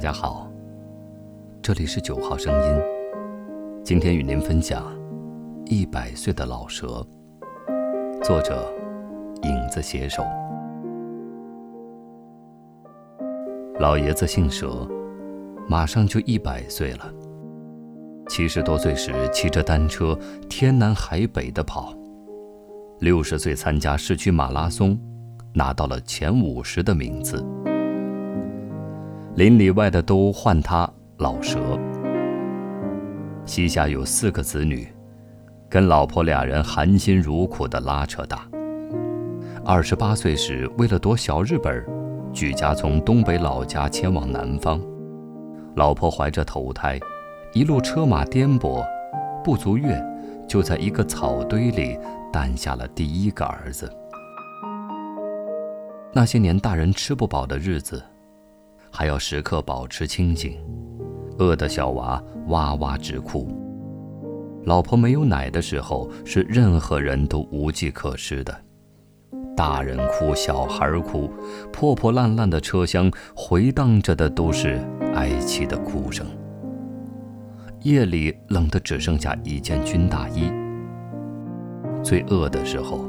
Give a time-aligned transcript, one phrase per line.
[0.00, 0.50] 大家好，
[1.60, 2.82] 这里是九号声音。
[3.84, 4.82] 今天与您分享
[5.70, 7.06] 《一百岁的老蛇》，
[8.24, 8.66] 作者
[9.42, 10.24] 影子携手。
[13.78, 14.88] 老爷子姓佘，
[15.68, 17.12] 马上就一百岁了。
[18.26, 21.92] 七十多岁时骑着单车天南海北的跑，
[23.00, 24.98] 六十岁参加市区马拉松，
[25.52, 27.44] 拿到了前五十的名次。
[29.40, 30.86] 邻里外的都唤他
[31.16, 31.58] 老蛇。
[33.46, 34.86] 膝下有四个子女，
[35.66, 38.46] 跟老婆俩人含辛茹苦的拉扯大。
[39.64, 41.82] 二十八岁时，为了躲小日本，
[42.34, 44.78] 举家从东北老家迁往南方。
[45.74, 47.00] 老婆怀着头胎，
[47.54, 48.84] 一路车马颠簸，
[49.42, 49.98] 不足月，
[50.46, 51.98] 就在一个草堆里
[52.30, 53.90] 诞下了第一个儿子。
[56.12, 58.02] 那些年大人吃不饱的日子。
[58.90, 60.58] 还要时刻保持清醒，
[61.38, 63.48] 饿得小娃哇哇直哭。
[64.64, 68.54] 老婆没有奶的时候，是任何人都无计可施的。
[69.56, 71.30] 大人哭，小孩哭，
[71.72, 74.80] 破破烂烂的车厢回荡着的都是
[75.14, 76.26] 哀戚的哭声。
[77.82, 80.52] 夜里冷得只剩下一件军大衣。
[82.02, 83.08] 最饿的时候，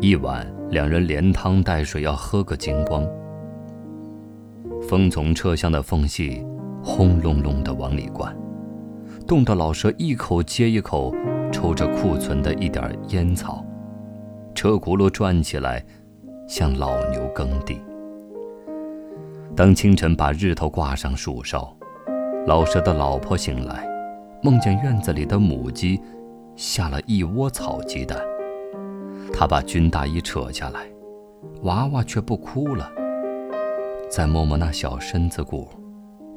[0.00, 3.04] 一晚两人连汤带水要喝个精光。
[4.88, 6.42] 风从车厢的缝隙
[6.82, 8.34] 轰隆隆地往里灌，
[9.26, 11.14] 冻得老蛇一口接一口
[11.52, 13.62] 抽着库存的一点烟草，
[14.54, 15.84] 车轱辘转起来，
[16.48, 17.78] 像老牛耕地。
[19.54, 21.70] 当清晨把日头挂上树梢，
[22.46, 23.86] 老蛇的老婆醒来，
[24.42, 26.00] 梦见院子里的母鸡
[26.56, 28.18] 下了一窝草鸡蛋，
[29.34, 30.86] 他把军大衣扯下来，
[31.64, 32.90] 娃娃却不哭了。
[34.10, 35.68] 再摸摸那小身子骨，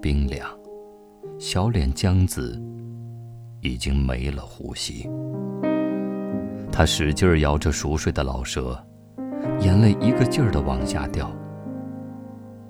[0.00, 0.48] 冰凉，
[1.36, 2.62] 小脸僵紫，
[3.60, 5.10] 已经没了呼吸。
[6.70, 8.78] 他使劲摇着熟睡的老蛇，
[9.60, 11.28] 眼泪一个劲儿的往下掉。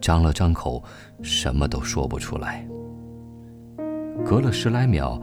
[0.00, 0.82] 张了张口，
[1.22, 2.64] 什么都说不出来。
[4.24, 5.20] 隔了十来秒，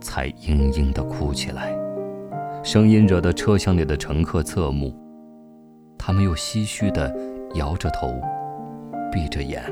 [0.00, 1.76] 才嘤嘤的哭起来，
[2.62, 4.94] 声音惹得车厢里的乘客侧目。
[5.98, 7.12] 他们又唏嘘的
[7.54, 8.14] 摇着头。
[9.10, 9.62] 闭着眼，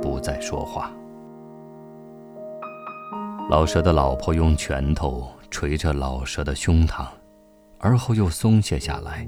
[0.00, 0.90] 不再说话。
[3.50, 7.06] 老蛇的老婆用拳头捶着老蛇的胸膛，
[7.78, 9.26] 而后又松懈下来。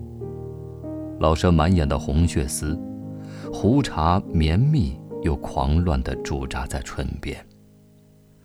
[1.19, 2.79] 老蛇满眼的红血丝，
[3.53, 7.45] 胡茬绵密又狂乱地驻扎在唇边，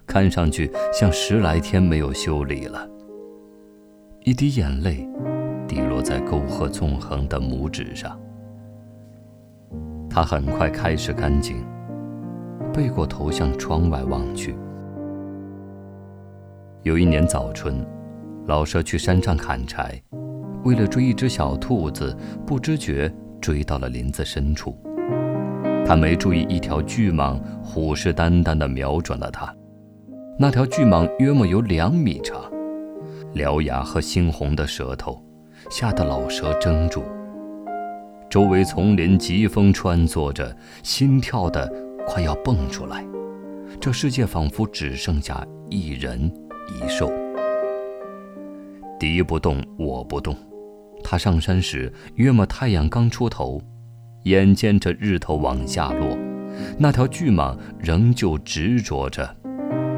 [0.05, 2.87] 看上去像十来天没有修理了。
[4.23, 5.07] 一滴眼泪，
[5.67, 8.19] 滴落在沟壑纵横的拇指上。
[10.15, 11.57] 他很快开始干净，
[12.73, 14.55] 背过头向窗外望去。
[16.83, 17.85] 有一年早春，
[18.45, 20.01] 老蛇去山上砍柴，
[20.63, 22.15] 为了追一只小兔子，
[22.45, 24.73] 不知觉追到了林子深处。
[25.85, 29.53] 他没注意，一条巨蟒虎视眈眈地瞄准了他。
[30.39, 32.41] 那条巨蟒约莫有两米长，
[33.33, 35.21] 獠牙和猩红的舌头，
[35.69, 37.03] 吓得老蛇怔住。
[38.35, 40.53] 周围丛林疾风穿梭着，
[40.83, 41.71] 心跳的
[42.05, 43.01] 快要蹦出来。
[43.79, 46.29] 这世界仿佛只剩下一人
[46.67, 47.09] 一兽。
[48.99, 50.35] 敌不动，我不动。
[51.01, 53.61] 他上山时，约莫太阳刚出头，
[54.23, 56.17] 眼见着日头往下落，
[56.77, 59.33] 那条巨蟒仍旧执着着，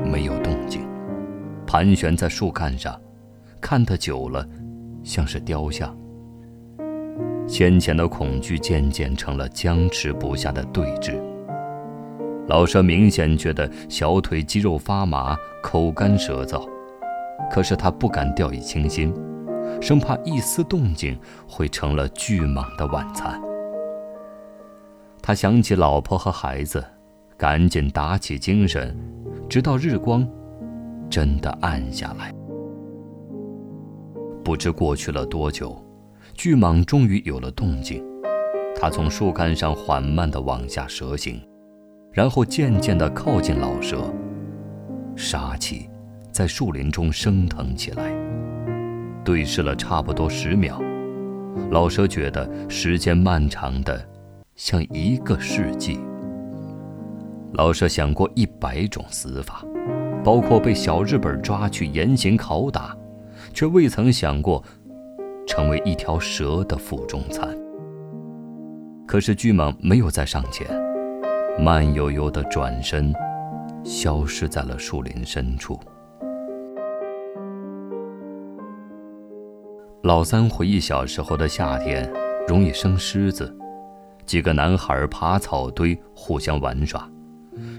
[0.06, 0.88] 没有动静，
[1.66, 3.02] 盘旋在树干上，
[3.60, 4.48] 看得久了，
[5.04, 5.92] 像是雕像。
[7.48, 11.20] 先前的恐惧渐渐成了僵持不下的对峙。
[12.48, 16.68] 老蛇明显觉得小腿肌肉发麻，口干舌燥，
[17.50, 19.14] 可是他不敢掉以轻心，
[19.82, 21.18] 生怕一丝动静
[21.48, 23.42] 会成了巨蟒的晚餐。
[25.22, 26.84] 他想起老婆和孩子，
[27.38, 28.98] 赶紧打起精神，
[29.50, 30.26] 直到日光
[31.10, 32.34] 真的暗下来。
[34.44, 35.82] 不知过去了多久。
[36.38, 38.06] 巨蟒终于有了动静，
[38.80, 41.42] 它从树干上缓慢地往下蛇行，
[42.14, 44.14] 然后渐渐地靠近老蛇。
[45.16, 45.90] 杀气
[46.32, 48.14] 在树林中升腾起来。
[49.26, 50.80] 对视了差不多十秒，
[51.72, 54.08] 老蛇觉得时间漫长的
[54.54, 56.00] 像一个世纪。
[57.54, 59.66] 老蛇想过一百种死法，
[60.24, 62.96] 包括被小日本抓去严刑拷打，
[63.56, 64.64] 却未曾想过。
[65.48, 67.58] 成为一条蛇的腹中餐。
[69.08, 70.68] 可是巨蟒没有再上前，
[71.58, 73.14] 慢悠悠地转身，
[73.84, 75.80] 消失在了树林深处。
[80.04, 82.12] 老三回忆小时候的夏天，
[82.48, 83.58] 容易生虱子，
[84.26, 87.10] 几个男孩爬草堆互相玩耍，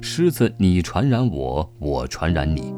[0.02, 2.74] 虱子你传染我，我传染你。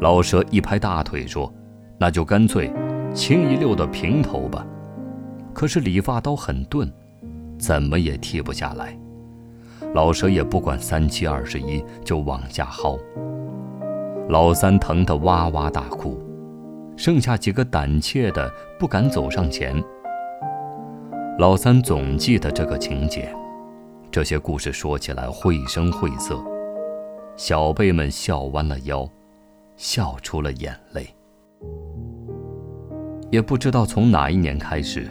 [0.00, 1.52] 老蛇一拍大腿说
[1.98, 2.72] ：“那就干脆
[3.14, 4.66] 清一溜的平头吧。”
[5.54, 6.92] 可是理发刀很钝，
[7.58, 8.98] 怎么也剃不下来。
[9.94, 12.98] 老蛇也不管三七二十一，就往下薅。
[14.28, 16.18] 老三疼得哇哇大哭，
[16.96, 19.80] 剩下几个胆怯的不敢走上前。
[21.38, 23.32] 老三总记得这个情节，
[24.10, 26.42] 这些故事说起来绘声绘色，
[27.36, 29.08] 小辈们笑弯了腰，
[29.76, 31.06] 笑出了眼泪。
[33.34, 35.10] 也不知道从哪一年开始。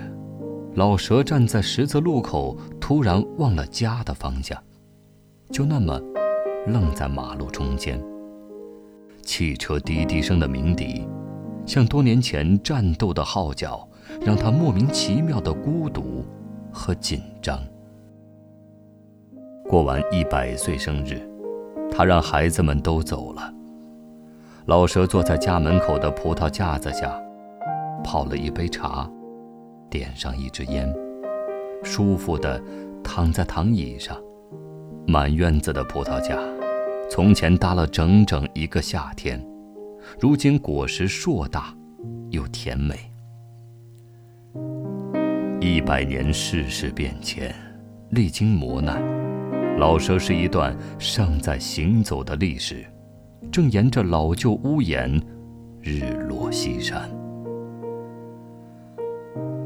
[0.76, 4.58] 老蛇站在十字路口，突然忘了家的方向，
[5.52, 6.00] 就那么
[6.66, 8.02] 愣在马路中间。
[9.24, 11.06] 汽车滴滴声的鸣笛，
[11.66, 13.86] 像多年前战斗的号角，
[14.22, 16.26] 让他莫名其妙的孤独
[16.72, 17.60] 和紧张。
[19.68, 21.22] 过完一百岁生日，
[21.92, 23.54] 他让孩子们都走了。
[24.68, 27.22] 老蛇坐在家门口的葡萄架子下，
[28.04, 29.10] 泡了一杯茶。
[29.90, 30.92] 点上一支烟，
[31.84, 32.60] 舒服地
[33.04, 34.18] 躺在躺椅上。
[35.06, 36.40] 满院子的葡萄架，
[37.10, 39.40] 从前搭了整整一个夏天，
[40.20, 41.76] 如今果实硕大，
[42.32, 42.96] 又甜美。
[45.62, 47.54] 一百年世事变迁，
[48.10, 49.00] 历经磨难，
[49.78, 52.84] 老舍是一段尚在行走的历史，
[53.52, 55.22] 正沿着老旧屋檐，
[55.82, 57.23] 日落西山。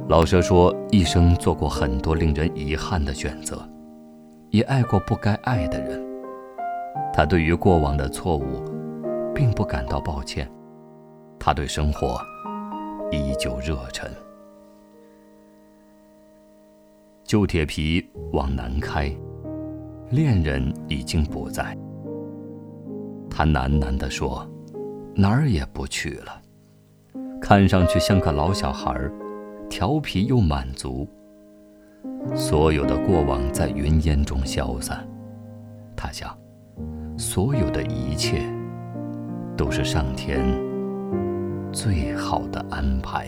[0.08, 3.68] 老蛇说：“一生做过很多令人遗憾的选择，
[4.52, 6.02] 也爱过不该爱的人。
[7.14, 8.64] 他对于过往的错误，
[9.36, 10.50] 并不感到抱歉。
[11.38, 12.18] 他对生活
[13.12, 14.10] 依旧热忱。”
[17.26, 19.14] 旧铁皮往南开，
[20.10, 21.78] 恋人已经不在。
[23.30, 24.50] 他喃喃地说
[25.14, 26.42] ：“哪儿也不去了。”
[27.42, 29.12] 看上去像个老小孩儿。
[29.70, 31.08] 调皮又满足，
[32.36, 35.08] 所有的过往在云烟中消散。
[35.96, 36.36] 他想，
[37.18, 38.42] 所有的一切
[39.56, 40.44] 都是上天
[41.72, 43.28] 最好的安排。